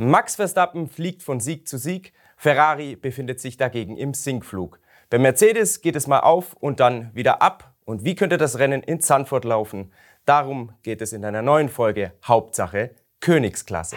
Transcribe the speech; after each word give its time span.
Max 0.00 0.36
Verstappen 0.36 0.88
fliegt 0.88 1.22
von 1.22 1.40
Sieg 1.40 1.68
zu 1.68 1.76
Sieg, 1.76 2.14
Ferrari 2.38 2.96
befindet 2.96 3.38
sich 3.38 3.58
dagegen 3.58 3.98
im 3.98 4.14
Sinkflug. 4.14 4.80
Bei 5.10 5.18
Mercedes 5.18 5.82
geht 5.82 5.94
es 5.94 6.06
mal 6.06 6.20
auf 6.20 6.54
und 6.54 6.80
dann 6.80 7.14
wieder 7.14 7.42
ab. 7.42 7.74
Und 7.84 8.02
wie 8.02 8.14
könnte 8.14 8.38
das 8.38 8.58
Rennen 8.58 8.82
in 8.82 9.02
Zandvoort 9.02 9.44
laufen? 9.44 9.92
Darum 10.24 10.72
geht 10.82 11.02
es 11.02 11.12
in 11.12 11.22
einer 11.22 11.42
neuen 11.42 11.68
Folge 11.68 12.12
Hauptsache 12.24 12.94
Königsklasse. 13.20 13.96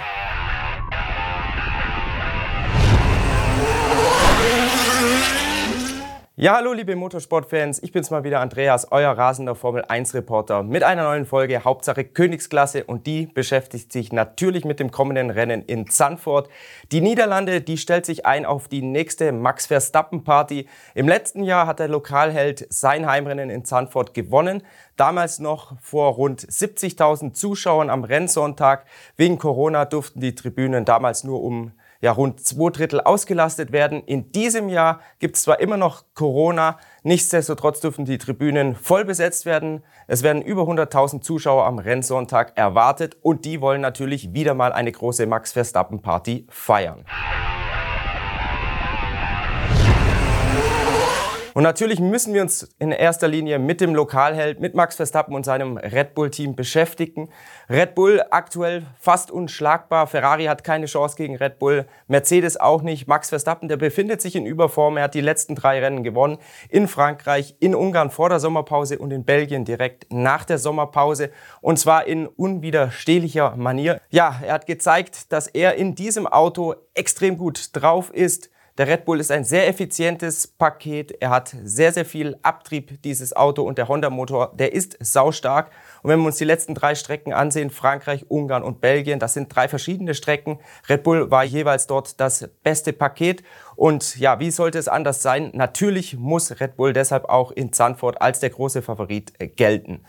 Ja, 6.36 6.55
hallo 6.55 6.73
liebe 6.73 6.95
Motorsportfans, 6.95 7.84
ich 7.84 7.91
bin's 7.91 8.09
mal 8.09 8.23
wieder 8.23 8.39
Andreas, 8.39 8.91
euer 8.91 9.11
rasender 9.11 9.54
Formel 9.54 9.86
1 9.88 10.15
Reporter 10.15 10.63
mit 10.63 10.82
einer 10.82 11.04
neuen 11.04 11.27
Folge 11.27 11.63
Hauptsache 11.63 12.05
Königsklasse 12.05 12.86
und 12.86 13.05
die 13.05 13.27
beschäftigt 13.27 13.93
sich 13.93 14.11
natürlich 14.11 14.65
mit 14.65 14.79
dem 14.79 14.89
kommenden 14.89 15.29
Rennen 15.29 15.61
in 15.61 15.88
Zandvoort. 15.88 16.50
Die 16.91 17.01
Niederlande, 17.01 17.61
die 17.61 17.77
stellt 17.77 18.07
sich 18.07 18.25
ein 18.25 18.47
auf 18.47 18.68
die 18.68 18.82
nächste 18.82 19.32
Max 19.32 19.68
Verstappen 19.68 20.23
Party. 20.23 20.68
Im 20.96 21.07
letzten 21.07 21.43
Jahr 21.43 21.68
hat 21.68 21.78
der 21.78 21.87
Lokalheld 21.87 22.65
sein 22.68 23.06
Heimrennen 23.06 23.51
in 23.51 23.64
Zandvoort 23.64 24.15
gewonnen, 24.15 24.64
damals 24.95 25.37
noch 25.37 25.79
vor 25.81 26.14
rund 26.14 26.42
70.000 26.42 27.34
Zuschauern 27.34 27.92
am 27.92 28.04
Rennsonntag. 28.04 28.87
Wegen 29.18 29.37
Corona 29.37 29.86
durften 29.86 30.20
die 30.20 30.34
Tribünen 30.34 30.84
damals 30.84 31.23
nur 31.23 31.43
um 31.43 31.73
ja, 32.03 32.12
rund 32.12 32.45
zwei 32.45 32.70
Drittel 32.70 33.00
ausgelastet 33.00 33.72
werden. 33.72 34.03
In 34.03 34.34
diesem 34.34 34.67
Jahr 34.67 35.00
gibt 35.20 35.38
es 35.38 35.44
zwar 35.44 35.62
immer 35.62 35.78
noch 35.78 36.03
Corona, 36.16 36.78
nichtsdestotrotz 37.03 37.80
dürfen 37.80 38.03
die 38.03 38.17
Tribünen 38.17 38.76
voll 38.76 39.06
besetzt 39.06 39.45
werden. 39.45 39.84
Es 40.06 40.22
werden 40.22 40.42
über 40.42 40.64
100.000 40.64 41.22
Zuschauer 41.22 41.66
am 41.66 41.80
Rennsonntag 41.80 42.58
erwartet 42.58 43.16
und 43.22 43.45
die 43.45 43.62
wollen 43.62 43.80
natürlich 43.80 44.34
wieder 44.34 44.53
mal 44.53 44.73
eine 44.73 44.92
große 44.92 45.26
Max 45.28 45.53
Verstappen 45.53 46.02
Party 46.02 46.45
feiern. 46.50 47.06
Und 51.54 51.64
natürlich 51.64 52.00
müssen 52.00 52.34
wir 52.34 52.42
uns 52.42 52.68
in 52.80 52.92
erster 52.92 53.28
Linie 53.28 53.59
mit 53.59 53.80
dem 53.80 53.94
Lokalheld, 53.94 54.59
mit 54.59 54.73
Max 54.73 54.96
Verstappen 54.96 55.36
und 55.36 55.46
seinem 55.46 55.78
Red 55.78 56.16
Bull-Team 56.16 56.56
beschäftigen. 56.56 57.30
Red 57.70 57.94
Bull 57.94 58.23
aktuell 58.32 58.88
fast 59.00 59.30
unschlagbar. 59.30 60.08
Ferrari 60.08 60.45
hat 60.45 60.64
keine 60.64 60.88
Chance 60.88 61.16
gegen 61.16 61.36
Red 61.36 61.60
Bull. 61.60 61.86
Mercedes 62.08 62.60
auch 62.60 62.82
nicht. 62.82 63.08
Max 63.08 63.30
Verstappen, 63.30 63.70
der 63.70 63.78
befindet 63.78 64.22
sich 64.22 64.36
in 64.36 64.48
Überform. 64.48 64.98
Er 64.98 65.04
hat 65.04 65.14
die 65.14 65.22
letzten 65.22 65.54
drei 65.54 65.80
Rennen 65.80 66.04
gewonnen. 66.04 66.40
In 66.70 66.88
Frankreich, 66.88 67.56
in 67.60 67.76
Ungarn 67.76 68.10
vor 68.10 68.30
der 68.30 68.40
Sommerpause 68.40 68.98
und 68.98 69.12
in 69.12 69.23
Belgien 69.23 69.64
direkt 69.64 70.12
nach 70.12 70.45
der 70.45 70.58
Sommerpause. 70.58 71.30
Und 71.62 71.78
zwar 71.78 72.08
in 72.08 72.26
unwiderstehlicher 72.26 73.56
Manier. 73.56 74.02
Ja, 74.10 74.40
er 74.44 74.54
hat 74.54 74.66
gezeigt, 74.66 75.32
dass 75.32 75.48
er 75.48 75.76
in 75.76 75.94
diesem 75.94 76.26
Auto 76.26 76.73
extrem 76.95 77.38
gut 77.38 77.70
drauf 77.73 78.12
ist. 78.12 78.50
Der 78.80 78.88
Red 78.88 79.06
Bull 79.06 79.20
ist 79.20 79.32
ein 79.32 79.44
sehr 79.44 79.68
effizientes 79.68 80.48
Paket. 80.48 81.12
Er 81.22 81.30
hat 81.30 81.56
sehr, 81.64 81.94
sehr 81.94 82.06
viel 82.06 82.40
Abtrieb, 82.42 83.04
dieses 83.04 83.36
Auto. 83.36 83.62
Und 83.62 83.78
der 83.78 83.88
Honda-Motor, 83.88 84.54
der 84.56 84.74
ist 84.74 84.98
saustark. 85.00 85.70
Und 86.02 86.10
wenn 86.10 86.20
wir 86.20 86.26
uns 86.26 86.38
die 86.38 86.44
letzten 86.44 86.74
drei 86.74 86.96
Strecken 86.96 87.34
ansehen, 87.34 87.70
Frankreich, 87.70 88.26
Ungarn 88.32 88.64
und 88.64 88.82
Belgien, 88.82 89.20
das 89.20 89.36
sind 89.36 89.56
drei 89.56 89.68
verschiedene 89.68 90.16
Strecken. 90.16 90.60
Red 90.90 91.04
Bull 91.04 91.30
war 91.30 91.44
jeweils 91.44 91.86
dort 91.86 92.20
das 92.20 92.50
beste 92.64 92.94
Paket. 92.94 93.44
Und 93.76 94.18
ja, 94.18 94.40
wie 94.40 94.50
sollte 94.50 94.80
es 94.80 94.88
anders 94.88 95.22
sein? 95.22 95.52
Natürlich 95.54 96.18
muss 96.18 96.60
Red 96.60 96.76
Bull 96.76 96.94
deshalb 96.94 97.26
auch 97.26 97.52
in 97.52 97.74
Zandvoort 97.74 98.24
als 98.24 98.40
der 98.40 98.50
große 98.50 98.82
Favorit 98.82 99.34
gelten. 99.56 100.04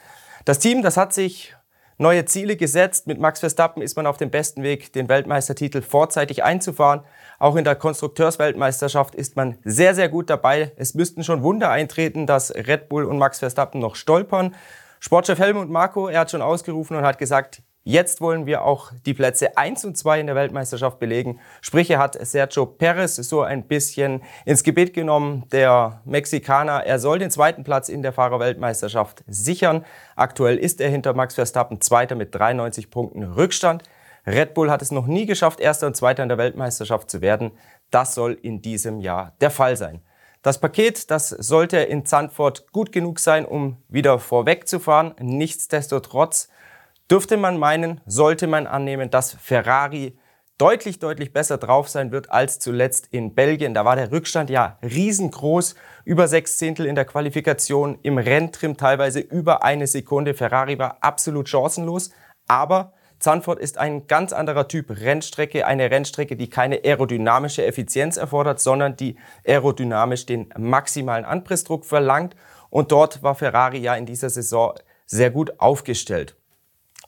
Das 0.47 0.59
Team, 0.59 0.81
das 0.81 0.97
hat 0.97 1.13
sich 1.13 1.55
neue 1.99 2.25
Ziele 2.25 2.57
gesetzt. 2.57 3.07
Mit 3.07 3.21
Max 3.21 3.41
Verstappen 3.41 3.83
ist 3.83 3.97
man 3.97 4.07
auf 4.07 4.17
dem 4.17 4.31
besten 4.31 4.63
Weg, 4.63 4.93
den 4.93 5.09
Weltmeistertitel 5.09 5.83
vorzeitig 5.83 6.45
einzufahren. 6.45 7.03
Auch 7.39 7.57
in 7.57 7.65
der 7.65 7.77
Konstrukteursweltmeisterschaft 7.77 9.15
ist 9.15 9.37
man 9.37 9.59
sehr, 9.65 9.95
sehr 9.95 10.09
gut 10.09 10.31
dabei. 10.31 10.73
Es 10.77 10.95
müssten 10.95 11.25
schon 11.25 11.43
Wunder 11.43 11.71
eintreten, 11.71 12.27
dass 12.27 12.55
Red 12.55 12.89
Bull 12.89 13.05
und 13.05 13.19
Max 13.19 13.39
Verstappen 13.39 13.81
noch 13.81 13.97
stolpern. 13.97 14.55
Sportchef 15.01 15.39
Helmut 15.39 15.69
Marko, 15.69 16.09
er 16.09 16.21
hat 16.21 16.31
schon 16.31 16.43
ausgerufen 16.43 16.97
und 16.97 17.05
hat 17.05 17.19
gesagt, 17.19 17.63
Jetzt 17.87 18.23
wollen 18.23 18.47
wir 18.47 18.65
auch 18.65 18.93
die 19.05 19.13
Plätze 19.13 19.59
1 19.59 19.85
und 19.85 19.99
2 19.99 20.21
in 20.21 20.27
der 20.27 20.35
Weltmeisterschaft 20.35 20.99
belegen. 20.99 21.39
Sprich, 21.61 21.91
er 21.91 21.99
hat 21.99 22.17
Sergio 22.19 22.65
Perez 22.65 23.17
so 23.17 23.43
ein 23.43 23.65
bisschen 23.65 24.23
ins 24.47 24.63
Gebet 24.63 24.95
genommen. 24.95 25.45
Der 25.53 26.01
Mexikaner, 26.07 26.87
er 26.87 26.99
soll 26.99 27.19
den 27.19 27.31
zweiten 27.31 27.63
Platz 27.63 27.91
in 27.91 28.01
der 28.01 28.15
Fahrerweltmeisterschaft 28.15 29.23
sichern. 29.27 29.85
Aktuell 30.17 30.57
ist 30.57 30.81
er 30.81 30.89
hinter 30.89 31.13
Max 31.13 31.35
Verstappen 31.35 31.83
Zweiter 31.83 32.15
mit 32.15 32.35
93 32.35 32.91
Punkten 32.91 33.23
Rückstand. 33.23 33.83
Red 34.27 34.55
Bull 34.55 34.71
hat 34.71 34.81
es 34.81 34.91
noch 34.91 35.07
nie 35.07 35.27
geschafft, 35.27 35.61
Erster 35.61 35.87
und 35.87 35.95
Zweiter 35.95 36.23
in 36.23 36.31
der 36.31 36.39
Weltmeisterschaft 36.39 37.11
zu 37.11 37.21
werden. 37.21 37.53
Das 37.91 38.15
soll 38.15 38.33
in 38.33 38.63
diesem 38.63 38.99
Jahr 38.99 39.35
der 39.43 39.51
Fall 39.51 39.77
sein. 39.77 40.01
Das 40.41 40.59
Paket, 40.59 41.11
das 41.11 41.29
sollte 41.29 41.77
in 41.79 42.07
Zandvoort 42.07 42.73
gut 42.73 42.93
genug 42.93 43.19
sein, 43.19 43.45
um 43.45 43.77
wieder 43.89 44.19
vorwegzufahren. 44.19 45.15
Nichtsdestotrotz 45.21 46.49
dürfte 47.11 47.37
man 47.37 47.59
meinen, 47.59 48.01
sollte 48.07 48.47
man 48.47 48.67
annehmen, 48.67 49.11
dass 49.11 49.33
Ferrari 49.33 50.19
deutlich, 50.59 51.01
deutlich 51.01 51.33
besser 51.33 51.59
drauf 51.59 51.89
sein 51.89 52.13
wird 52.13 52.31
als 52.31 52.59
zuletzt 52.59 53.09
in 53.11 53.35
Belgien. 53.35 53.75
Da 53.75 53.85
war 53.85 53.97
der 53.97 54.13
Rückstand 54.13 54.51
ja 54.51 54.79
riesengroß, 54.83 55.75
über 56.05 56.29
sechs 56.29 56.59
Zehntel 56.59 56.87
in 56.87 56.95
der 56.95 57.05
Qualifikation, 57.05 57.99
im 58.03 58.19
Renntrim 58.19 58.77
teilweise 58.77 59.21
über 59.21 59.65
eine 59.65 59.87
Sekunde. 59.87 60.35
Ferrari 60.35 60.79
war 60.79 60.99
absolut 61.01 61.49
chancenlos, 61.49 62.11
aber 62.47 62.93
Zandvoort 63.19 63.59
ist 63.59 63.79
ein 63.79 64.07
ganz 64.07 64.33
anderer 64.33 64.69
Typ 64.69 64.91
Rennstrecke, 64.91 65.67
eine 65.67 65.91
Rennstrecke, 65.91 66.37
die 66.37 66.51
keine 66.51 66.85
aerodynamische 66.85 67.65
Effizienz 67.65 68.17
erfordert, 68.17 68.61
sondern 68.61 68.97
die 68.97 69.17
aerodynamisch 69.47 70.27
den 70.27 70.53
maximalen 70.59 71.25
Anpressdruck 71.25 71.85
verlangt. 71.87 72.37
Und 72.71 72.93
dort 72.93 73.23
war 73.23 73.35
Ferrari 73.35 73.79
ja 73.79 73.95
in 73.95 74.05
dieser 74.05 74.31
Saison 74.31 74.75
sehr 75.07 75.31
gut 75.31 75.59
aufgestellt. 75.59 76.37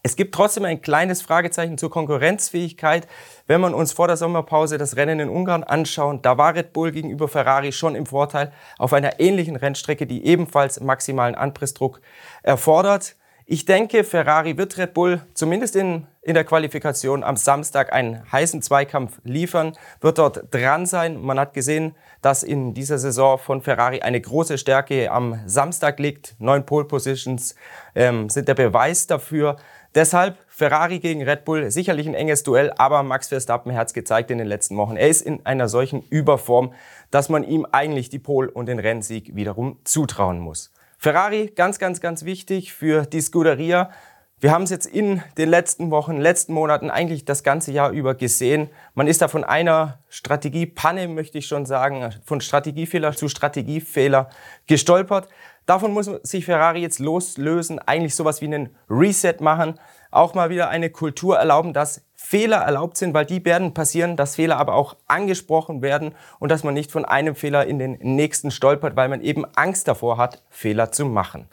Es 0.07 0.15
gibt 0.15 0.37
trotzdem 0.37 0.65
ein 0.65 0.83
kleines 0.83 1.21
Fragezeichen 1.21 1.79
zur 1.79 1.91
Konkurrenzfähigkeit. 1.91 3.09
Wenn 3.49 3.61
man 3.61 3.75
uns 3.75 3.93
vor 3.93 4.07
der 4.07 4.17
Sommerpause 4.17 4.79
das 4.79 4.95
Rennen 4.95 5.19
in 5.19 5.29
Ungarn 5.29 5.65
anschauen, 5.65 6.23
da 6.23 6.39
war 6.39 6.55
Red 6.55 6.73
Bull 6.73 6.93
gegenüber 6.93 7.27
Ferrari 7.27 7.73
schon 7.73 7.97
im 7.97 8.07
Vorteil 8.07 8.53
auf 8.79 8.93
einer 8.93 9.19
ähnlichen 9.19 9.57
Rennstrecke, 9.57 10.07
die 10.07 10.25
ebenfalls 10.25 10.79
maximalen 10.79 11.35
Anpressdruck 11.35 12.01
erfordert. 12.45 13.17
Ich 13.49 13.65
denke, 13.65 14.03
Ferrari 14.03 14.57
wird 14.57 14.77
Red 14.77 14.93
Bull 14.93 15.23
zumindest 15.35 15.77
in, 15.77 16.09
in 16.23 16.35
der 16.35 16.43
Qualifikation 16.43 17.23
am 17.23 17.37
Samstag 17.37 17.93
einen 17.93 18.21
heißen 18.33 18.61
Zweikampf 18.61 19.21
liefern, 19.23 19.73
wird 20.01 20.19
dort 20.19 20.53
dran 20.53 20.85
sein. 20.87 21.21
Man 21.21 21.39
hat 21.39 21.55
gesehen, 21.55 21.95
dass 22.23 22.43
in 22.43 22.75
dieser 22.75 22.99
Saison 22.99 23.39
von 23.39 23.63
Ferrari 23.63 24.03
eine 24.03 24.21
große 24.21 24.59
Stärke 24.59 25.13
am 25.13 25.41
Samstag 25.47 26.01
liegt. 26.01 26.35
Neun 26.41 26.67
Pole 26.67 26.87
Positions 26.87 27.55
ähm, 27.95 28.29
sind 28.29 28.49
der 28.49 28.55
Beweis 28.55 29.07
dafür. 29.07 29.59
Deshalb 29.95 30.37
Ferrari 30.49 30.99
gegen 30.99 31.23
Red 31.23 31.45
Bull, 31.45 31.71
sicherlich 31.71 32.07
ein 32.07 32.15
enges 32.15 32.43
Duell, 32.43 32.73
aber 32.77 33.03
Max 33.03 33.29
Verstappen 33.29 33.75
hat 33.77 33.89
es 33.89 33.95
gezeigt 33.95 34.31
in 34.31 34.39
den 34.39 34.47
letzten 34.47 34.77
Wochen. 34.77 34.97
Er 34.97 35.09
ist 35.09 35.23
in 35.23 35.45
einer 35.47 35.69
solchen 35.69 36.03
Überform, 36.11 36.73
dass 37.11 37.29
man 37.29 37.45
ihm 37.45 37.67
eigentlich 37.71 38.09
die 38.09 38.19
Pole 38.19 38.51
und 38.51 38.67
den 38.67 38.79
Rennsieg 38.79 39.35
wiederum 39.35 39.79
zutrauen 39.85 40.39
muss. 40.39 40.73
Ferrari, 40.99 41.53
ganz, 41.55 41.79
ganz, 41.79 42.01
ganz 42.01 42.25
wichtig 42.25 42.73
für 42.73 43.07
die 43.07 43.21
Scuderia. 43.21 43.91
Wir 44.39 44.51
haben 44.51 44.65
es 44.65 44.71
jetzt 44.71 44.87
in 44.87 45.23
den 45.39 45.49
letzten 45.49 45.91
Wochen, 45.91 46.19
letzten 46.19 46.53
Monaten, 46.53 46.91
eigentlich 46.91 47.25
das 47.25 47.43
ganze 47.43 47.73
Jahr 47.73 47.91
über 47.91 48.15
gesehen. 48.15 48.69
Man 48.95 49.07
ist 49.07 49.23
da 49.23 49.29
von 49.29 49.45
einer 49.45 50.01
Strategiepanne, 50.11 51.09
möchte 51.09 51.39
ich 51.39 51.47
schon 51.47 51.65
sagen, 51.65 52.15
von 52.25 52.43
Strategiefehler 52.43 53.13
zu 53.13 53.29
Strategiefehler 53.29 54.29
gestolpert. 54.67 55.29
Davon 55.67 55.93
muss 55.93 56.07
sich 56.23 56.45
Ferrari 56.45 56.81
jetzt 56.81 57.01
loslösen, 57.01 57.81
eigentlich 57.81 58.15
sowas 58.15 58.41
wie 58.41 58.47
einen 58.47 58.77
Reset 58.89 59.35
machen, 59.41 59.81
auch 60.13 60.33
mal 60.33 60.49
wieder 60.49 60.69
eine 60.69 60.91
Kultur 60.91 61.37
erlauben, 61.37 61.73
dass 61.73 62.03
Fehler 62.15 62.59
erlaubt 62.59 62.97
sind, 62.97 63.15
weil 63.15 63.27
die 63.27 63.45
werden 63.45 63.75
passieren, 63.75 64.17
dass 64.17 64.37
Fehler 64.37 64.59
aber 64.59 64.75
auch 64.75 64.97
angesprochen 65.09 65.83
werden 65.83 66.15
und 66.39 66.51
dass 66.51 66.63
man 66.63 66.75
nicht 66.75 66.93
von 66.93 67.05
einem 67.05 67.35
Fehler 67.35 67.67
in 67.67 67.81
den 67.81 67.99
nächsten 68.01 68.53
stolpert, 68.53 68.97
weil 68.97 69.09
man 69.09 69.21
eben 69.21 69.45
Angst 69.57 69.89
davor 69.89 70.19
hat, 70.19 70.43
Fehler 70.51 70.93
zu 70.93 71.05
machen. 71.05 71.49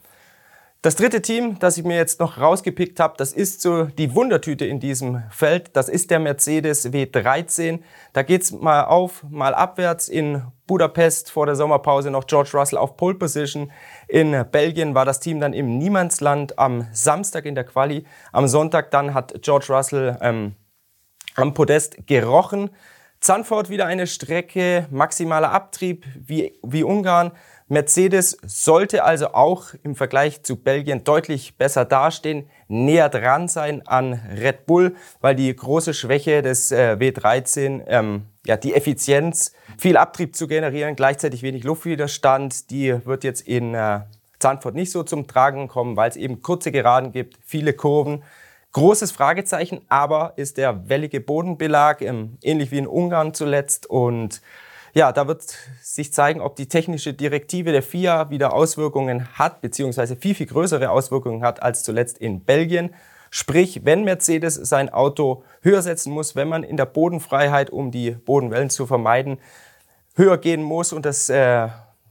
Das 0.83 0.97
dritte 0.97 1.21
Team, 1.21 1.57
das 1.59 1.77
ich 1.77 1.85
mir 1.85 1.95
jetzt 1.95 2.19
noch 2.19 2.38
rausgepickt 2.38 3.00
habe, 3.00 3.13
das 3.15 3.31
ist 3.31 3.62
so 3.62 3.85
die 3.85 4.13
Wundertüte 4.15 4.65
in 4.65 4.81
diesem 4.81 5.24
Feld. 5.30 5.77
Das 5.77 5.88
ist 5.88 6.12
der 6.12 6.19
Mercedes 6.19 6.91
W13. 6.91 7.80
Da 8.12 8.21
geht's 8.21 8.51
mal 8.51 8.83
auf, 8.83 9.24
mal 9.30 9.56
abwärts. 9.56 10.09
In 10.09 10.44
Budapest 10.68 11.31
vor 11.31 11.45
der 11.45 11.56
Sommerpause 11.56 12.12
noch 12.12 12.27
George 12.27 12.50
Russell 12.53 12.77
auf 12.77 12.97
Pole 12.97 13.15
Position. 13.15 13.71
In 14.09 14.44
Belgien 14.51 14.94
war 14.94 15.06
das 15.06 15.21
Team 15.21 15.39
dann 15.39 15.53
im 15.53 15.77
Niemandsland 15.77 16.59
am 16.59 16.86
Samstag 16.91 17.45
in 17.45 17.56
der 17.56 17.63
Quali. 17.63 18.03
Am 18.33 18.50
Sonntag 18.50 18.91
dann 18.91 19.13
hat 19.13 19.41
George 19.41 19.68
Russell 19.69 20.18
ähm, 20.19 20.56
am 21.36 21.53
Podest 21.53 22.07
gerochen. 22.07 22.71
Zandvoort 23.21 23.69
wieder 23.69 23.86
eine 23.86 24.06
Strecke, 24.06 24.86
maximaler 24.91 25.53
Abtrieb 25.53 26.06
wie, 26.13 26.59
wie 26.62 26.83
Ungarn. 26.83 27.31
Mercedes 27.74 28.38
sollte 28.46 29.04
also 29.04 29.34
auch 29.34 29.74
im 29.84 29.96
Vergleich 29.96 30.44
zu 30.44 30.56
Belgien 30.56 31.04
deutlich 31.04 31.58
besser 31.58 31.86
dastehen, 31.86 32.48
näher 32.68 33.10
dran 33.10 33.48
sein 33.48 33.86
an 33.88 34.14
Red 34.14 34.66
Bull, 34.68 34.96
weil 35.22 35.36
die 35.36 35.54
große 35.54 35.94
Schwäche 35.94 36.42
des 36.42 36.72
äh, 36.72 36.96
W13, 37.00 37.84
ähm, 37.88 38.28
ja, 38.46 38.58
die 38.58 38.75
Effizienz, 38.75 39.54
viel 39.78 39.98
Abtrieb 39.98 40.36
zu 40.36 40.48
generieren, 40.48 40.96
gleichzeitig 40.96 41.42
wenig 41.42 41.64
Luftwiderstand, 41.64 42.70
die 42.70 43.06
wird 43.06 43.24
jetzt 43.24 43.42
in 43.42 43.74
äh, 43.74 44.02
Zandvoort 44.40 44.75
nicht 44.75 44.92
so 44.92 45.02
zum 45.02 45.25
Tragen 45.25 45.68
kommen, 45.68 45.98
weil 45.98 46.10
es 46.10 46.16
eben 46.16 46.42
kurze 46.42 46.72
Geraden 46.72 47.12
gibt, 47.12 47.40
viele 47.44 47.74
Kurven. 47.74 48.24
Großes 48.74 49.12
Fragezeichen, 49.12 49.81
aber 49.90 50.34
ist 50.36 50.58
der 50.58 50.90
wellige 50.90 51.22
Bodenbelag, 51.22 52.02
ähm, 52.02 52.38
ähnlich 52.44 52.72
wie 52.72 52.78
in 52.78 52.88
Ungarn 52.88 53.34
zuletzt 53.34 53.88
und 53.88 54.42
ja, 54.94 55.12
da 55.12 55.28
wird 55.28 55.44
sich 55.81 56.13
zeigen, 56.13 56.40
ob 56.40 56.56
die 56.56 56.68
technische 56.68 57.13
Direktive 57.13 57.72
der 57.72 57.81
FIA 57.81 58.30
wieder 58.30 58.54
Auswirkungen 58.54 59.28
hat, 59.38 59.62
beziehungsweise 59.62 60.16
viel, 60.16 60.36
viel 60.36 60.45
größere 60.45 60.92
Auswirkungen 60.92 61.44
hat 61.44 61.63
als 61.63 61.84
zuletzt 61.84 62.19
in 62.19 62.42
Belgien. 62.42 62.94
Sprich, 63.31 63.81
wenn 63.84 64.04
Mercedes 64.04 64.54
sein 64.54 64.90
Auto 64.90 65.44
höher 65.62 65.81
setzen 65.81 66.13
muss, 66.13 66.36
wenn 66.36 66.48
man 66.48 66.62
in 66.62 66.78
der 66.78 66.86
Bodenfreiheit, 66.86 67.72
um 67.72 67.90
die 67.90 68.12
Bodenwellen 68.12 68.69
zu 68.69 68.86
vermeiden, 68.86 69.40
höher 70.16 70.38
gehen 70.38 70.62
muss 70.62 70.94
und 70.94 71.06
das 71.06 71.28
äh, 71.30 71.69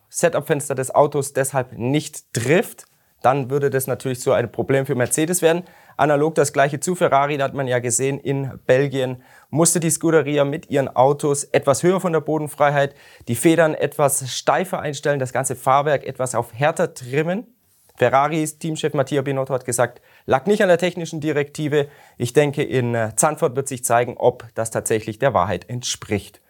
Setup-Fenster 0.08 0.74
des 0.74 0.92
Autos 0.92 1.32
deshalb 1.32 1.78
nicht 1.78 2.34
trifft, 2.34 2.86
dann 3.22 3.50
würde 3.50 3.70
das 3.70 3.86
natürlich 3.86 4.20
so 4.20 4.32
ein 4.32 4.50
Problem 4.50 4.84
für 4.84 4.96
Mercedes 4.96 5.40
werden. 5.40 5.62
Analog 5.96 6.34
das 6.34 6.52
gleiche 6.52 6.80
zu 6.80 6.94
Ferrari, 6.94 7.36
da 7.38 7.44
hat 7.44 7.54
man 7.54 7.66
ja 7.66 7.78
gesehen, 7.78 8.18
in 8.18 8.58
Belgien 8.66 9.22
musste 9.50 9.80
die 9.80 9.90
Scuderia 9.90 10.44
mit 10.44 10.70
ihren 10.70 10.88
Autos 10.88 11.44
etwas 11.44 11.82
höher 11.82 12.00
von 12.00 12.12
der 12.12 12.20
Bodenfreiheit, 12.20 12.94
die 13.28 13.34
Federn 13.34 13.74
etwas 13.74 14.30
steifer 14.30 14.80
einstellen, 14.80 15.18
das 15.18 15.32
ganze 15.32 15.56
Fahrwerk 15.56 16.04
etwas 16.04 16.34
auf 16.34 16.52
härter 16.54 16.94
trimmen. 16.94 17.46
Ferraris 17.96 18.58
Teamchef 18.58 18.94
Mattia 18.94 19.22
Binotto 19.22 19.54
hat 19.54 19.64
gesagt, 19.64 20.02
lag 20.26 20.46
nicht 20.46 20.62
an 20.62 20.68
der 20.68 20.78
technischen 20.78 21.20
Direktive. 21.20 21.88
Ich 22.18 22.32
denke, 22.32 22.62
in 22.62 22.96
Zandvoort 23.16 23.54
wird 23.54 23.68
sich 23.68 23.84
zeigen, 23.84 24.16
ob 24.16 24.46
das 24.54 24.70
tatsächlich 24.70 25.18
der 25.18 25.34
Wahrheit 25.34 25.68
entspricht. 25.68 26.41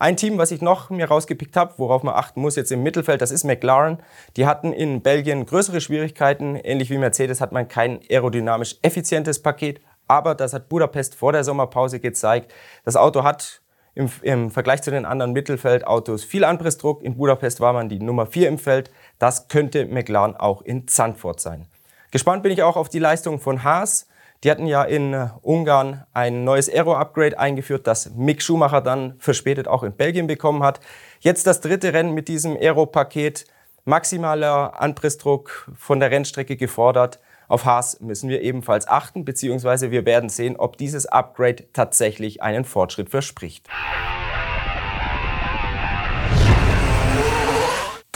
Ein 0.00 0.16
Team, 0.16 0.38
was 0.38 0.52
ich 0.52 0.62
noch 0.62 0.90
mir 0.90 1.08
rausgepickt 1.08 1.56
habe, 1.56 1.74
worauf 1.76 2.04
man 2.04 2.14
achten 2.14 2.40
muss 2.40 2.54
jetzt 2.54 2.70
im 2.70 2.84
Mittelfeld, 2.84 3.20
das 3.20 3.32
ist 3.32 3.42
McLaren. 3.42 3.98
Die 4.36 4.46
hatten 4.46 4.72
in 4.72 5.02
Belgien 5.02 5.44
größere 5.44 5.80
Schwierigkeiten. 5.80 6.54
Ähnlich 6.54 6.88
wie 6.90 6.98
Mercedes 6.98 7.40
hat 7.40 7.50
man 7.50 7.66
kein 7.66 7.98
aerodynamisch 8.08 8.76
effizientes 8.82 9.42
Paket. 9.42 9.80
Aber 10.06 10.36
das 10.36 10.52
hat 10.52 10.68
Budapest 10.68 11.16
vor 11.16 11.32
der 11.32 11.42
Sommerpause 11.42 11.98
gezeigt. 11.98 12.54
Das 12.84 12.94
Auto 12.94 13.24
hat 13.24 13.60
im, 13.96 14.08
im 14.22 14.52
Vergleich 14.52 14.82
zu 14.82 14.92
den 14.92 15.04
anderen 15.04 15.32
Mittelfeldautos 15.32 16.22
viel 16.22 16.44
Anpressdruck. 16.44 17.02
In 17.02 17.16
Budapest 17.16 17.60
war 17.60 17.72
man 17.72 17.88
die 17.88 17.98
Nummer 17.98 18.26
4 18.26 18.48
im 18.48 18.58
Feld. 18.58 18.92
Das 19.18 19.48
könnte 19.48 19.84
McLaren 19.86 20.36
auch 20.36 20.62
in 20.62 20.86
Zandvoort 20.86 21.40
sein. 21.40 21.66
Gespannt 22.12 22.44
bin 22.44 22.52
ich 22.52 22.62
auch 22.62 22.76
auf 22.76 22.88
die 22.88 23.00
Leistung 23.00 23.40
von 23.40 23.64
Haas. 23.64 24.06
Die 24.44 24.50
hatten 24.50 24.66
ja 24.66 24.84
in 24.84 25.14
äh, 25.14 25.28
Ungarn 25.42 26.04
ein 26.12 26.44
neues 26.44 26.68
Aero-Upgrade 26.68 27.38
eingeführt, 27.38 27.86
das 27.86 28.10
Mick 28.14 28.40
Schumacher 28.42 28.80
dann 28.80 29.14
verspätet 29.18 29.66
auch 29.66 29.82
in 29.82 29.92
Belgien 29.92 30.28
bekommen 30.28 30.62
hat. 30.62 30.80
Jetzt 31.20 31.46
das 31.46 31.60
dritte 31.60 31.92
Rennen 31.92 32.14
mit 32.14 32.28
diesem 32.28 32.56
Aero-Paket. 32.56 33.46
Maximaler 33.84 34.80
Anpressdruck 34.80 35.70
von 35.74 35.98
der 35.98 36.10
Rennstrecke 36.10 36.56
gefordert. 36.56 37.20
Auf 37.48 37.64
Haas 37.64 38.00
müssen 38.00 38.28
wir 38.28 38.42
ebenfalls 38.42 38.86
achten, 38.86 39.24
beziehungsweise 39.24 39.90
wir 39.90 40.04
werden 40.04 40.28
sehen, 40.28 40.56
ob 40.56 40.76
dieses 40.76 41.06
Upgrade 41.06 41.64
tatsächlich 41.72 42.42
einen 42.42 42.66
Fortschritt 42.66 43.08
verspricht. 43.08 43.66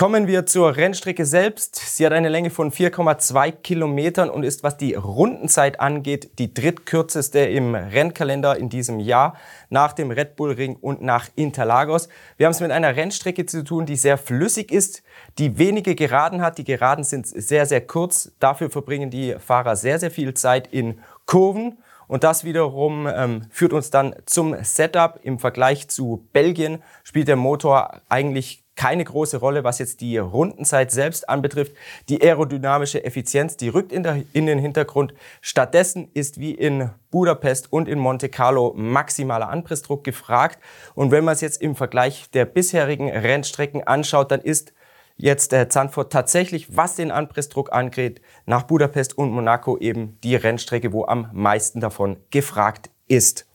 Kommen 0.03 0.27
wir 0.27 0.47
zur 0.47 0.75
Rennstrecke 0.75 1.25
selbst. 1.25 1.77
Sie 1.77 2.05
hat 2.05 2.13
eine 2.13 2.29
Länge 2.29 2.51
von 2.51 2.73
4,2 2.73 3.53
Kilometern 3.53 4.31
und 4.31 4.43
ist, 4.43 4.65
was 4.65 4.77
die 4.77 4.95
Rundenzeit 4.95 5.79
angeht, 5.79 6.41
die 6.41 6.53
drittkürzeste 6.53 7.39
im 7.39 7.77
Rennkalender 7.77 8.57
in 8.57 8.69
diesem 8.69 8.99
Jahr 8.99 9.37
nach 9.71 9.93
dem 9.93 10.11
Red 10.11 10.35
Bull 10.35 10.51
Ring 10.51 10.75
und 10.75 11.03
nach 11.03 11.29
Interlagos. 11.37 12.09
Wir 12.37 12.47
haben 12.47 12.51
es 12.51 12.59
mit 12.59 12.73
einer 12.73 12.97
Rennstrecke 12.97 13.47
zu 13.47 13.63
tun, 13.63 13.87
die 13.87 13.95
sehr 13.95 14.19
flüssig 14.19 14.73
ist, 14.73 15.05
die 15.39 15.57
wenige 15.57 15.95
Geraden 15.95 16.43
hat. 16.43 16.59
Die 16.59 16.65
Geraden 16.65 17.05
sind 17.05 17.29
sehr, 17.29 17.65
sehr 17.67 17.87
kurz. 17.87 18.33
Dafür 18.41 18.71
verbringen 18.71 19.09
die 19.09 19.37
Fahrer 19.39 19.77
sehr, 19.77 20.01
sehr 20.01 20.11
viel 20.11 20.35
Zeit 20.35 20.67
in 20.67 20.99
Kurven. 21.27 21.79
Und 22.09 22.25
das 22.25 22.43
wiederum 22.43 23.07
ähm, 23.07 23.43
führt 23.51 23.73
uns 23.73 23.91
dann 23.91 24.17
zum 24.27 24.57
Setup. 24.65 25.21
Im 25.23 25.39
Vergleich 25.39 25.87
zu 25.87 26.29
Belgien 26.33 26.83
spielt 27.05 27.29
der 27.29 27.37
Motor 27.37 28.01
eigentlich 28.09 28.65
keine 28.83 29.05
große 29.05 29.37
Rolle, 29.37 29.63
was 29.63 29.79
jetzt 29.79 30.01
die 30.01 30.19
Rundenzeit 30.19 30.91
selbst 30.91 31.29
anbetrifft. 31.29 31.71
Die 32.09 32.21
aerodynamische 32.21 33.05
Effizienz, 33.05 33.57
die 33.57 33.69
rückt 33.69 33.93
in, 33.93 34.03
der, 34.03 34.25
in 34.33 34.47
den 34.47 34.59
Hintergrund. 34.59 35.15
Stattdessen 35.41 36.09
ist 36.15 36.41
wie 36.41 36.51
in 36.51 36.91
Budapest 37.13 37.73
und 37.73 37.87
in 37.87 38.01
Monte 38.01 38.29
Carlo 38.29 38.73
maximaler 38.75 39.51
Anpressdruck 39.51 40.03
gefragt. 40.03 40.59
Und 40.97 41.13
wenn 41.13 41.23
man 41.23 41.35
es 41.35 41.43
jetzt 41.43 41.63
im 41.63 41.77
Vergleich 41.77 42.29
der 42.33 42.45
bisherigen 42.45 43.09
Rennstrecken 43.09 43.87
anschaut, 43.87 44.33
dann 44.33 44.41
ist 44.41 44.73
jetzt 45.17 45.53
der 45.53 45.71
Zandvoort 45.71 46.13
tatsächlich, 46.13 46.77
was 46.77 46.97
den 46.97 47.13
Anpressdruck 47.13 47.73
angeht, 47.73 48.21
nach 48.47 48.65
Budapest 48.65 49.17
und 49.17 49.31
Monaco 49.31 49.79
eben 49.79 50.19
die 50.25 50.35
Rennstrecke, 50.35 50.93
wo 50.93 51.05
am 51.05 51.31
meisten 51.33 51.79
davon 51.79 52.17
gefragt 52.31 52.91
ist. 53.07 53.47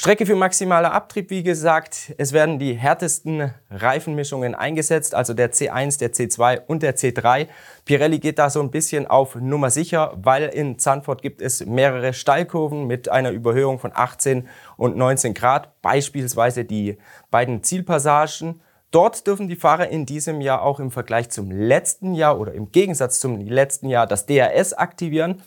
Strecke 0.00 0.24
für 0.24 0.34
maximaler 0.34 0.94
Abtrieb, 0.94 1.28
wie 1.28 1.42
gesagt. 1.42 2.14
Es 2.16 2.32
werden 2.32 2.58
die 2.58 2.72
härtesten 2.72 3.52
Reifenmischungen 3.68 4.54
eingesetzt, 4.54 5.14
also 5.14 5.34
der 5.34 5.52
C1, 5.52 5.98
der 5.98 6.14
C2 6.14 6.62
und 6.66 6.82
der 6.82 6.96
C3. 6.96 7.48
Pirelli 7.84 8.18
geht 8.18 8.38
da 8.38 8.48
so 8.48 8.62
ein 8.62 8.70
bisschen 8.70 9.06
auf 9.06 9.34
Nummer 9.34 9.68
sicher, 9.68 10.14
weil 10.16 10.44
in 10.44 10.78
Zandvoort 10.78 11.20
gibt 11.20 11.42
es 11.42 11.66
mehrere 11.66 12.14
Steilkurven 12.14 12.86
mit 12.86 13.10
einer 13.10 13.30
Überhöhung 13.30 13.78
von 13.78 13.92
18 13.94 14.48
und 14.78 14.96
19 14.96 15.34
Grad, 15.34 15.68
beispielsweise 15.82 16.64
die 16.64 16.96
beiden 17.30 17.62
Zielpassagen. 17.62 18.62
Dort 18.92 19.26
dürfen 19.26 19.48
die 19.48 19.56
Fahrer 19.56 19.90
in 19.90 20.06
diesem 20.06 20.40
Jahr 20.40 20.62
auch 20.62 20.80
im 20.80 20.90
Vergleich 20.90 21.28
zum 21.28 21.50
letzten 21.50 22.14
Jahr 22.14 22.40
oder 22.40 22.54
im 22.54 22.72
Gegensatz 22.72 23.20
zum 23.20 23.38
letzten 23.38 23.90
Jahr 23.90 24.06
das 24.06 24.24
DRS 24.24 24.72
aktivieren. 24.72 25.42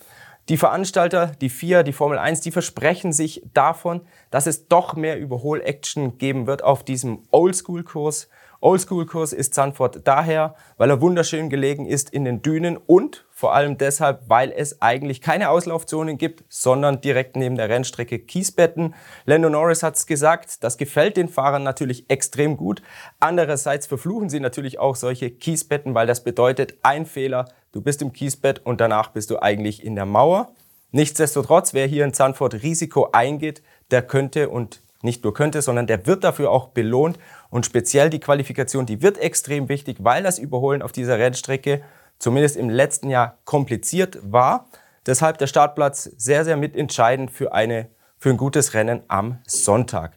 Die 0.49 0.57
Veranstalter, 0.57 1.31
die 1.39 1.49
FIA, 1.49 1.83
die 1.83 1.93
Formel 1.93 2.17
1, 2.17 2.41
die 2.41 2.51
versprechen 2.51 3.13
sich 3.13 3.43
davon, 3.53 4.01
dass 4.29 4.45
es 4.45 4.67
doch 4.67 4.93
mehr 4.93 5.17
Überhol-Action 5.17 6.17
geben 6.17 6.47
wird 6.47 6.65
auf 6.65 6.83
diesem 6.83 7.23
Oldschool-Kurs. 7.31 8.27
Oldschool-Kurs 8.59 9.31
ist 9.31 9.53
Zandvoort 9.53 10.01
daher, 10.05 10.55
weil 10.75 10.89
er 10.89 10.99
wunderschön 10.99 11.49
gelegen 11.49 11.85
ist 11.85 12.09
in 12.09 12.25
den 12.25 12.41
Dünen 12.41 12.75
und 12.75 13.25
vor 13.31 13.53
allem 13.53 13.77
deshalb, 13.77 14.23
weil 14.27 14.51
es 14.51 14.81
eigentlich 14.81 15.21
keine 15.21 15.49
Auslaufzonen 15.49 16.17
gibt, 16.17 16.43
sondern 16.49 16.99
direkt 16.99 17.37
neben 17.37 17.55
der 17.55 17.69
Rennstrecke 17.69 18.19
Kiesbetten. 18.19 18.95
Lando 19.25 19.49
Norris 19.49 19.81
hat 19.81 19.95
es 19.95 20.05
gesagt, 20.05 20.61
das 20.63 20.77
gefällt 20.77 21.15
den 21.15 21.29
Fahrern 21.29 21.63
natürlich 21.63 22.09
extrem 22.09 22.57
gut. 22.57 22.81
Andererseits 23.21 23.87
verfluchen 23.87 24.29
sie 24.29 24.41
natürlich 24.41 24.77
auch 24.77 24.97
solche 24.97 25.31
Kiesbetten, 25.31 25.93
weil 25.93 26.07
das 26.07 26.23
bedeutet, 26.23 26.75
ein 26.83 27.05
Fehler 27.05 27.45
Du 27.73 27.81
bist 27.81 28.03
im 28.03 28.13
Kiesbett 28.13 28.63
und 28.63 28.79
danach 28.79 29.09
bist 29.09 29.31
du 29.31 29.41
eigentlich 29.41 29.83
in 29.83 29.95
der 29.95 30.05
Mauer. 30.05 30.51
Nichtsdestotrotz, 30.91 31.73
wer 31.73 31.87
hier 31.87 32.05
in 32.05 32.13
Zandvoort 32.13 32.61
Risiko 32.61 33.09
eingeht, 33.11 33.63
der 33.89 34.03
könnte 34.03 34.49
und 34.49 34.83
nicht 35.01 35.23
nur 35.23 35.33
könnte, 35.33 35.63
sondern 35.63 35.87
der 35.87 36.05
wird 36.05 36.23
dafür 36.23 36.51
auch 36.51 36.67
belohnt. 36.67 37.17
Und 37.49 37.65
speziell 37.65 38.11
die 38.11 38.19
Qualifikation, 38.19 38.85
die 38.85 39.01
wird 39.01 39.17
extrem 39.17 39.69
wichtig, 39.69 39.97
weil 40.01 40.21
das 40.21 40.37
Überholen 40.37 40.83
auf 40.83 40.91
dieser 40.91 41.17
Rennstrecke 41.17 41.81
zumindest 42.19 42.57
im 42.57 42.69
letzten 42.69 43.09
Jahr 43.09 43.39
kompliziert 43.43 44.19
war. 44.21 44.67
Deshalb 45.07 45.39
der 45.39 45.47
Startplatz 45.47 46.03
sehr, 46.15 46.45
sehr 46.45 46.57
mitentscheidend 46.57 47.31
für, 47.31 47.53
eine, 47.53 47.89
für 48.19 48.29
ein 48.29 48.37
gutes 48.37 48.75
Rennen 48.75 49.01
am 49.07 49.39
Sonntag. 49.47 50.11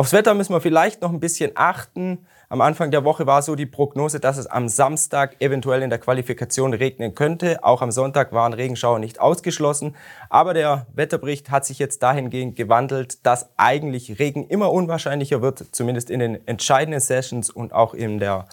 Aufs 0.00 0.14
Wetter 0.14 0.32
müssen 0.32 0.54
wir 0.54 0.62
vielleicht 0.62 1.02
noch 1.02 1.12
ein 1.12 1.20
bisschen 1.20 1.50
achten. 1.56 2.24
Am 2.48 2.62
Anfang 2.62 2.90
der 2.90 3.04
Woche 3.04 3.26
war 3.26 3.42
so 3.42 3.54
die 3.54 3.66
Prognose, 3.66 4.18
dass 4.18 4.38
es 4.38 4.46
am 4.46 4.66
Samstag 4.66 5.36
eventuell 5.42 5.82
in 5.82 5.90
der 5.90 5.98
Qualifikation 5.98 6.72
regnen 6.72 7.14
könnte. 7.14 7.62
Auch 7.62 7.82
am 7.82 7.90
Sonntag 7.90 8.32
waren 8.32 8.54
Regenschauer 8.54 8.98
nicht 8.98 9.20
ausgeschlossen. 9.20 9.94
Aber 10.30 10.54
der 10.54 10.86
Wetterbericht 10.94 11.50
hat 11.50 11.66
sich 11.66 11.78
jetzt 11.78 12.02
dahingehend 12.02 12.56
gewandelt, 12.56 13.26
dass 13.26 13.50
eigentlich 13.58 14.18
Regen 14.18 14.46
immer 14.46 14.72
unwahrscheinlicher 14.72 15.42
wird, 15.42 15.66
zumindest 15.72 16.08
in 16.08 16.20
den 16.20 16.48
entscheidenden 16.48 17.00
Sessions 17.00 17.50
und 17.50 17.74
auch 17.74 17.92
in 17.92 18.18
der 18.20 18.46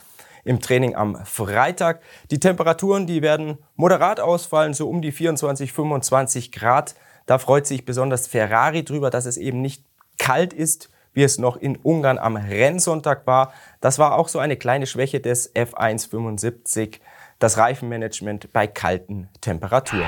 im 0.43 0.59
Training 0.59 0.97
am 0.97 1.15
Freitag. 1.23 2.01
Die 2.29 2.41
Temperaturen, 2.41 3.07
die 3.07 3.21
werden 3.21 3.57
moderat 3.77 4.19
ausfallen, 4.19 4.73
so 4.73 4.89
um 4.89 5.01
die 5.01 5.13
24, 5.13 5.71
25 5.71 6.51
Grad. 6.51 6.95
Da 7.25 7.37
freut 7.37 7.65
sich 7.65 7.85
besonders 7.85 8.27
Ferrari 8.27 8.83
drüber, 8.83 9.09
dass 9.09 9.25
es 9.25 9.37
eben 9.37 9.61
nicht 9.61 9.85
kalt 10.17 10.51
ist 10.51 10.89
wie 11.17 11.23
es 11.23 11.39
noch 11.39 11.57
in 11.57 11.77
Ungarn 11.77 12.19
am 12.19 12.35
Rennsonntag 12.35 13.25
war. 13.25 13.51
Das 13.81 13.97
war 13.97 14.19
auch 14.19 14.27
so 14.27 14.37
eine 14.37 14.55
kleine 14.55 14.85
Schwäche 14.85 15.19
des 15.19 15.51
F175, 15.55 16.99
das 17.39 17.57
Reifenmanagement 17.57 18.53
bei 18.53 18.67
kalten 18.67 19.27
Temperaturen. 19.41 20.05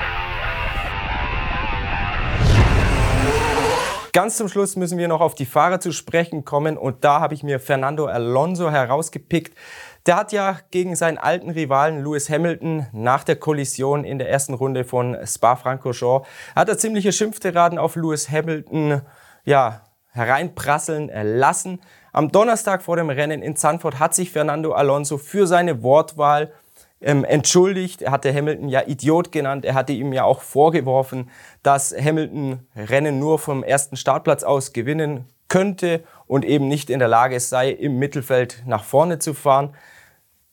Ganz 4.13 4.37
zum 4.37 4.49
Schluss 4.49 4.75
müssen 4.75 4.99
wir 4.99 5.07
noch 5.07 5.21
auf 5.21 5.33
die 5.33 5.47
Fahrer 5.47 5.79
zu 5.79 5.91
sprechen 5.93 6.45
kommen 6.45 6.77
und 6.77 7.03
da 7.03 7.21
habe 7.21 7.33
ich 7.33 7.41
mir 7.41 7.59
Fernando 7.59 8.05
Alonso 8.05 8.69
herausgepickt. 8.69 9.57
Der 10.05 10.15
hat 10.15 10.31
ja 10.31 10.59
gegen 10.69 10.95
seinen 10.95 11.17
alten 11.17 11.49
Rivalen 11.49 12.03
Lewis 12.03 12.29
Hamilton 12.29 12.85
nach 12.91 13.23
der 13.23 13.37
Kollision 13.37 14.03
in 14.03 14.19
der 14.19 14.29
ersten 14.29 14.53
Runde 14.53 14.83
von 14.83 15.17
Spa-Francorchamps 15.25 16.27
hat 16.55 16.69
er 16.69 16.77
ziemliche 16.77 17.11
Schimpftiraden 17.11 17.79
auf 17.79 17.95
Lewis 17.95 18.29
Hamilton 18.29 19.01
ja, 19.43 19.81
hereinprasseln 20.11 21.11
lassen. 21.23 21.81
Am 22.11 22.31
Donnerstag 22.31 22.81
vor 22.81 22.95
dem 22.95 23.09
Rennen 23.09 23.41
in 23.41 23.55
Zandvoort 23.55 23.99
hat 23.99 24.15
sich 24.15 24.31
Fernando 24.31 24.73
Alonso 24.73 25.17
für 25.17 25.47
seine 25.47 25.83
Wortwahl 25.83 26.51
ähm, 27.01 27.23
entschuldigt. 27.23 28.01
Er 28.01 28.11
hatte 28.11 28.33
Hamilton 28.33 28.69
ja 28.69 28.81
Idiot 28.85 29.31
genannt. 29.31 29.65
Er 29.65 29.73
hatte 29.73 29.93
ihm 29.93 30.11
ja 30.13 30.23
auch 30.23 30.41
vorgeworfen, 30.41 31.29
dass 31.63 31.95
Hamilton 31.95 32.67
Rennen 32.75 33.19
nur 33.19 33.39
vom 33.39 33.63
ersten 33.63 33.95
Startplatz 33.95 34.43
aus 34.43 34.73
gewinnen 34.73 35.25
könnte 35.47 36.03
und 36.27 36.45
eben 36.45 36.67
nicht 36.67 36.89
in 36.89 36.99
der 36.99 37.07
Lage 37.07 37.39
sei, 37.39 37.69
im 37.71 37.97
Mittelfeld 37.97 38.63
nach 38.65 38.83
vorne 38.83 39.19
zu 39.19 39.33
fahren. 39.33 39.75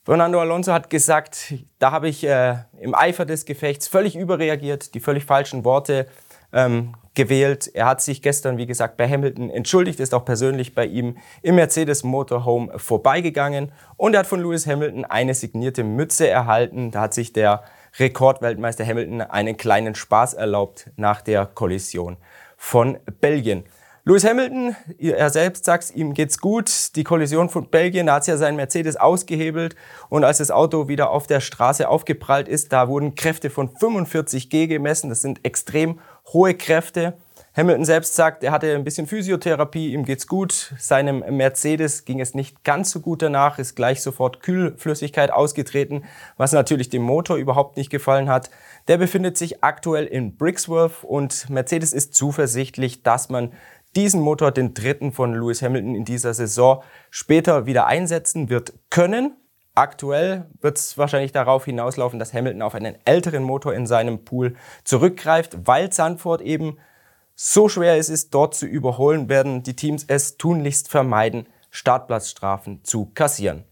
Fernando 0.03 0.39
Alonso 0.39 0.71
hat 0.71 0.89
gesagt, 0.89 1.53
da 1.79 1.91
habe 1.91 2.07
ich 2.07 2.23
äh, 2.23 2.55
im 2.79 2.95
Eifer 2.95 3.25
des 3.25 3.45
Gefechts 3.45 3.87
völlig 3.87 4.15
überreagiert, 4.15 4.93
die 4.93 5.01
völlig 5.01 5.25
falschen 5.25 5.65
Worte 5.65 6.07
ähm, 6.53 6.93
gewählt. 7.17 7.69
Er 7.73 7.87
hat 7.87 8.01
sich 8.01 8.21
gestern, 8.21 8.57
wie 8.57 8.67
gesagt, 8.67 8.95
bei 8.95 9.09
Hamilton 9.09 9.49
entschuldigt, 9.49 9.99
ist 9.99 10.13
auch 10.13 10.23
persönlich 10.23 10.75
bei 10.75 10.85
ihm 10.85 11.17
im 11.41 11.55
Mercedes 11.55 12.03
Motorhome 12.03 12.77
vorbeigegangen 12.77 13.71
und 13.97 14.13
er 14.13 14.19
hat 14.19 14.27
von 14.27 14.39
Lewis 14.39 14.67
Hamilton 14.67 15.03
eine 15.03 15.33
signierte 15.33 15.83
Mütze 15.83 16.29
erhalten. 16.29 16.91
Da 16.91 17.01
hat 17.01 17.13
sich 17.13 17.33
der 17.33 17.63
Rekordweltmeister 17.97 18.85
Hamilton 18.85 19.21
einen 19.21 19.57
kleinen 19.57 19.95
Spaß 19.95 20.35
erlaubt 20.35 20.91
nach 20.95 21.21
der 21.21 21.47
Kollision 21.47 22.17
von 22.55 22.97
Belgien. 23.19 23.63
Lewis 24.07 24.23
Hamilton, 24.23 24.73
er 24.99 25.29
selbst 25.29 25.65
sagt, 25.65 25.93
ihm 25.93 26.13
geht's 26.13 26.39
gut. 26.39 26.95
Die 26.95 27.03
Kollision 27.03 27.49
von 27.49 27.69
Belgien, 27.69 28.05
da 28.05 28.15
hat 28.15 28.27
ja 28.27 28.37
sein 28.37 28.55
Mercedes 28.55 28.95
ausgehebelt 28.95 29.75
und 30.07 30.23
als 30.23 30.37
das 30.37 30.49
Auto 30.49 30.87
wieder 30.87 31.09
auf 31.09 31.27
der 31.27 31.41
Straße 31.41 31.89
aufgeprallt 31.89 32.47
ist, 32.47 32.71
da 32.71 32.87
wurden 32.87 33.15
Kräfte 33.15 33.49
von 33.49 33.67
45 33.67 34.49
G 34.49 34.67
gemessen. 34.67 35.09
Das 35.09 35.21
sind 35.21 35.43
extrem 35.43 35.99
hohe 36.33 36.53
Kräfte. 36.53 37.13
Hamilton 37.55 37.85
selbst 37.85 38.15
sagt, 38.15 38.43
er 38.43 38.51
hatte 38.51 38.75
ein 38.75 38.83
bisschen 38.83 39.07
Physiotherapie, 39.07 39.91
ihm 39.91 40.05
geht's 40.05 40.27
gut. 40.27 40.75
Seinem 40.77 41.23
Mercedes 41.35 42.05
ging 42.05 42.19
es 42.19 42.35
nicht 42.35 42.63
ganz 42.63 42.91
so 42.91 42.99
gut 42.99 43.23
danach, 43.23 43.57
ist 43.57 43.75
gleich 43.75 44.03
sofort 44.03 44.41
Kühlflüssigkeit 44.43 45.31
ausgetreten, 45.31 46.03
was 46.37 46.51
natürlich 46.51 46.89
dem 46.89 47.01
Motor 47.01 47.37
überhaupt 47.37 47.77
nicht 47.77 47.89
gefallen 47.89 48.29
hat. 48.29 48.51
Der 48.87 48.97
befindet 48.97 49.37
sich 49.37 49.63
aktuell 49.63 50.05
in 50.05 50.37
Brixworth 50.37 51.03
und 51.03 51.49
Mercedes 51.49 51.93
ist 51.93 52.13
zuversichtlich, 52.13 53.01
dass 53.01 53.29
man 53.29 53.51
diesen 53.95 54.21
Motor, 54.21 54.51
den 54.51 54.75
dritten 54.75 55.11
von 55.11 55.33
Lewis 55.33 55.63
Hamilton 55.63 55.95
in 55.95 56.05
dieser 56.05 56.35
Saison, 56.35 56.83
später 57.09 57.65
wieder 57.65 57.87
einsetzen 57.87 58.49
wird 58.49 58.73
können. 58.91 59.35
Aktuell 59.77 60.47
wird 60.59 60.79
es 60.79 60.97
wahrscheinlich 60.97 61.33
darauf 61.33 61.65
hinauslaufen, 61.65 62.17
dass 62.17 62.33
Hamilton 62.33 62.63
auf 62.63 62.73
einen 62.73 62.97
älteren 63.05 63.43
Motor 63.43 63.75
in 63.75 63.85
seinem 63.85 64.25
Pool 64.25 64.55
zurückgreift, 64.83 65.67
weil 65.67 65.91
Zandvoort 65.91 66.41
eben 66.41 66.79
so 67.35 67.69
schwer 67.69 67.95
es 67.95 68.09
ist, 68.09 68.33
dort 68.33 68.55
zu 68.55 68.65
überholen, 68.65 69.29
werden 69.29 69.61
die 69.61 69.75
Teams 69.75 70.03
es 70.07 70.37
tunlichst 70.37 70.89
vermeiden, 70.89 71.45
Startplatzstrafen 71.69 72.83
zu 72.83 73.11
kassieren. 73.13 73.65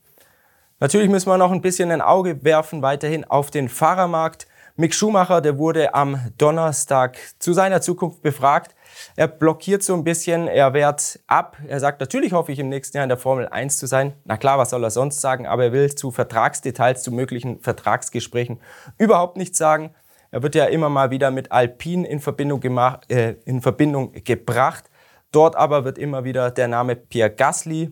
Natürlich 0.79 1.09
müssen 1.09 1.27
wir 1.27 1.39
noch 1.39 1.51
ein 1.51 1.61
bisschen 1.61 1.89
ein 1.89 2.01
Auge 2.01 2.43
werfen 2.43 2.83
weiterhin 2.83 3.23
auf 3.25 3.49
den 3.49 3.67
Fahrermarkt. 3.67 4.45
Mick 4.75 4.93
Schumacher, 4.93 5.41
der 5.41 5.57
wurde 5.57 5.95
am 5.95 6.19
Donnerstag 6.37 7.17
zu 7.39 7.53
seiner 7.53 7.81
Zukunft 7.81 8.21
befragt. 8.21 8.74
Er 9.15 9.27
blockiert 9.27 9.83
so 9.83 9.93
ein 9.93 10.03
bisschen, 10.03 10.47
er 10.47 10.73
wehrt 10.73 11.19
ab. 11.27 11.57
Er 11.67 11.79
sagt, 11.79 11.99
natürlich 11.99 12.33
hoffe 12.33 12.51
ich 12.51 12.59
im 12.59 12.69
nächsten 12.69 12.97
Jahr 12.97 13.03
in 13.03 13.09
der 13.09 13.17
Formel 13.17 13.47
1 13.47 13.77
zu 13.77 13.87
sein. 13.87 14.13
Na 14.23 14.37
klar, 14.37 14.57
was 14.57 14.69
soll 14.69 14.83
er 14.83 14.91
sonst 14.91 15.21
sagen? 15.21 15.47
Aber 15.47 15.65
er 15.65 15.71
will 15.73 15.93
zu 15.93 16.11
Vertragsdetails, 16.11 17.03
zu 17.03 17.11
möglichen 17.11 17.59
Vertragsgesprächen 17.59 18.59
überhaupt 18.97 19.37
nichts 19.37 19.57
sagen. 19.57 19.93
Er 20.31 20.43
wird 20.43 20.55
ja 20.55 20.65
immer 20.65 20.89
mal 20.89 21.11
wieder 21.11 21.31
mit 21.31 21.51
Alpine 21.51 22.07
in 22.07 22.19
Verbindung, 22.19 22.59
gemacht, 22.59 23.09
äh, 23.09 23.37
in 23.45 23.61
Verbindung 23.61 24.11
gebracht. 24.11 24.89
Dort 25.31 25.55
aber 25.55 25.85
wird 25.85 25.97
immer 25.97 26.23
wieder 26.23 26.51
der 26.51 26.67
Name 26.67 26.95
Pierre 26.95 27.29
Gasly 27.29 27.91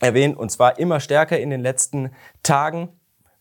erwähnt 0.00 0.36
und 0.36 0.50
zwar 0.50 0.78
immer 0.78 1.00
stärker 1.00 1.38
in 1.38 1.50
den 1.50 1.60
letzten 1.60 2.10
Tagen. 2.42 2.88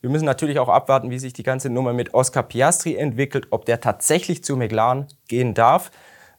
Wir 0.01 0.09
müssen 0.09 0.25
natürlich 0.25 0.59
auch 0.59 0.69
abwarten, 0.69 1.09
wie 1.09 1.17
sich 1.17 1.33
die 1.33 1.43
ganze 1.43 1.69
Nummer 1.69 1.91
mit 1.91 2.13
Oscar 2.13 2.43
Piastri 2.43 2.95
entwickelt, 2.95 3.47
ob 3.49 3.65
der 3.65 3.81
tatsächlich 3.81 4.43
zu 4.43 4.55
McLaren 4.55 5.07
gehen 5.27 5.55
darf. 5.55 5.89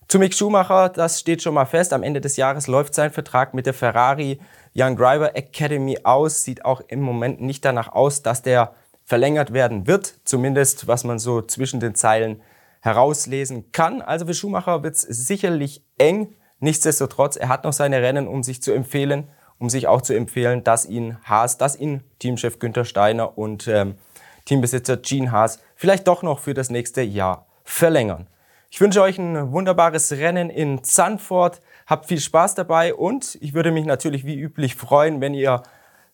Zu 0.09 0.19
Mick 0.19 0.35
Schumacher, 0.35 0.89
das 0.89 1.21
steht 1.21 1.43
schon 1.43 1.55
mal 1.55 1.65
fest. 1.65 1.93
Am 1.93 2.03
Ende 2.03 2.21
des 2.21 2.37
Jahres 2.37 2.69
läuft 2.69 2.95
sein 2.95 3.11
Vertrag 3.11 3.55
mit 3.55 3.67
der 3.67 3.75
Ferrari 3.75 4.39
Young 4.75 4.97
Driver 4.97 5.35
Academy 5.35 5.99
aus. 6.05 6.45
Sieht 6.45 6.65
auch 6.65 6.81
im 6.89 7.01
Moment 7.01 7.41
nicht 7.41 7.65
danach 7.65 7.93
aus, 7.93 8.23
dass 8.23 8.43
der 8.43 8.75
verlängert 9.05 9.53
werden 9.53 9.87
wird. 9.87 10.15
Zumindest, 10.25 10.87
was 10.87 11.05
man 11.05 11.19
so 11.19 11.43
zwischen 11.43 11.81
den 11.81 11.95
Zeilen 11.95 12.41
herauslesen 12.81 13.73
kann. 13.73 14.01
Also 14.01 14.27
für 14.27 14.35
Schumacher 14.35 14.83
wird 14.83 14.95
es 14.95 15.03
sicherlich 15.03 15.83
eng. 15.99 16.35
Nichtsdestotrotz, 16.61 17.37
er 17.37 17.49
hat 17.49 17.65
noch 17.65 17.73
seine 17.73 18.01
Rennen, 18.01 18.29
um 18.29 18.43
sich 18.43 18.63
zu 18.63 18.73
empfehlen 18.73 19.29
um 19.59 19.71
sich 19.71 19.87
auch 19.87 20.03
zu 20.03 20.15
empfehlen, 20.15 20.65
dass 20.65 20.87
ihn 20.87 21.17
Haas, 21.25 21.59
dass 21.59 21.77
ihn 21.77 22.03
Teamchef 22.19 22.59
Günther 22.59 22.85
Steiner 22.85 23.39
und 23.39 23.69
ähm, 23.69 23.97
Teambesitzer 24.45 24.97
Gene 24.99 25.33
Haas 25.33 25.61
vielleicht 25.75 26.07
doch 26.07 26.23
noch 26.23 26.39
für 26.39 26.55
das 26.55 26.71
nächste 26.71 27.03
Jahr 27.03 27.47
verlängern. 27.65 28.27
Ich 28.69 28.81
wünsche 28.81 29.01
euch 29.01 29.19
ein 29.19 29.53
wunderbares 29.53 30.13
Rennen 30.13 30.51
in 30.51 30.83
Zandvoort. 30.83 31.63
Habt 31.87 32.07
viel 32.07 32.21
Spaß 32.21 32.57
dabei 32.57 32.95
und 32.95 33.39
ich 33.41 33.55
würde 33.55 33.71
mich 33.71 33.87
natürlich 33.87 34.27
wie 34.27 34.39
üblich 34.39 34.75
freuen, 34.75 35.21
wenn 35.21 35.35
ihr 35.35 35.63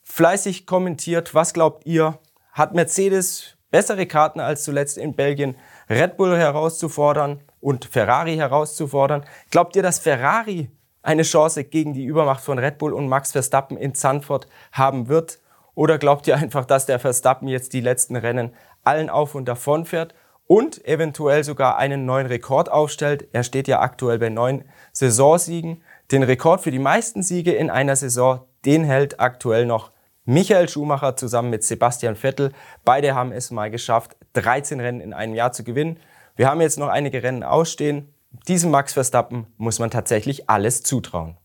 fleißig 0.02 0.66
kommentiert. 0.66 1.35
Was 1.35 1.54
glaubt 1.54 1.87
ihr? 1.87 2.18
Hat 2.52 2.75
Mercedes 2.75 3.56
bessere 3.71 4.06
Karten 4.06 4.38
als 4.38 4.64
zuletzt 4.64 4.99
in 4.99 5.14
Belgien, 5.14 5.56
Red 5.88 6.18
Bull 6.18 6.37
herauszufordern 6.37 7.40
und 7.61 7.87
Ferrari 7.87 8.37
herauszufordern? 8.37 9.25
Glaubt 9.50 9.75
ihr, 9.75 9.82
dass 9.82 9.99
Ferrari 9.99 10.71
eine 11.02 11.23
Chance 11.23 11.64
gegen 11.64 11.94
die 11.94 12.04
Übermacht 12.04 12.44
von 12.44 12.59
Red 12.59 12.76
Bull 12.76 12.92
und 12.92 13.09
Max 13.09 13.32
Verstappen 13.32 13.78
in 13.78 13.94
Zandvoort 13.94 14.47
haben 14.73 15.09
wird? 15.09 15.40
Oder 15.75 15.97
glaubt 15.97 16.26
ihr 16.26 16.37
einfach, 16.37 16.66
dass 16.66 16.85
der 16.85 16.99
Verstappen 16.99 17.49
jetzt 17.49 17.73
die 17.73 17.80
letzten 17.80 18.14
Rennen 18.14 18.54
allen 18.85 19.09
auf 19.09 19.35
und 19.35 19.47
davon 19.47 19.87
fährt 19.87 20.14
und 20.52 20.85
eventuell 20.85 21.44
sogar 21.44 21.78
einen 21.78 22.04
neuen 22.04 22.26
Rekord 22.26 22.71
aufstellt? 22.71 23.26
Er 23.32 23.42
steht 23.42 23.68
ja 23.68 23.80
aktuell 23.80 24.18
bei 24.18 24.28
neun 24.28 24.64
Saisonsiegen. 24.92 25.82
Den 26.11 26.23
Rekord 26.23 26.61
für 26.61 26.71
die 26.71 26.78
meisten 26.78 27.23
Siege 27.23 27.52
in 27.52 27.71
einer 27.71 27.97
Saison, 27.97 28.40
den 28.66 28.85
hält 28.85 29.18
aktuell 29.18 29.64
noch 29.64 29.92
Michael 30.26 30.68
Schumacher 30.68 31.16
zusammen 31.16 31.49
mit 31.49 31.64
Sebastian 31.64 32.16
Vettel. 32.16 32.52
Beide 32.85 33.14
haben 33.14 33.32
es 33.32 33.50
mal 33.50 33.71
geschafft, 33.71 34.14
13 34.35 34.78
Rennen 34.78 35.00
in 35.00 35.14
einem 35.14 35.35
Jahr 35.35 35.52
zu 35.52 35.64
gewinnen. 35.64 35.99
Wir 36.37 36.50
haben 36.50 36.61
jetzt 36.61 36.78
noch 36.78 36.88
einige 36.88 37.23
Rennen 37.23 37.44
ausstehen. 37.44 38.12
Diesem 38.47 38.71
Max 38.71 38.92
Verstappen 38.92 39.47
muss 39.56 39.78
man 39.78 39.90
tatsächlich 39.90 40.50
alles 40.50 40.82
zutrauen. 40.82 41.38